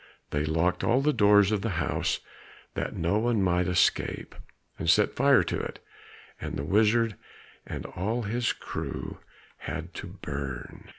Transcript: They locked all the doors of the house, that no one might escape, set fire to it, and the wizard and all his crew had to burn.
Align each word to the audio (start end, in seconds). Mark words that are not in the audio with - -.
They 0.31 0.45
locked 0.45 0.83
all 0.83 1.01
the 1.01 1.13
doors 1.13 1.51
of 1.51 1.61
the 1.61 1.77
house, 1.77 2.21
that 2.73 2.95
no 2.95 3.19
one 3.19 3.39
might 3.43 3.67
escape, 3.67 4.33
set 4.83 5.15
fire 5.15 5.43
to 5.43 5.59
it, 5.59 5.77
and 6.39 6.57
the 6.57 6.63
wizard 6.65 7.15
and 7.67 7.85
all 7.85 8.23
his 8.23 8.51
crew 8.51 9.19
had 9.57 9.93
to 9.93 10.07
burn. 10.07 10.89